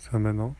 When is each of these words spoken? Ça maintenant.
Ça 0.00 0.18
maintenant. 0.18 0.56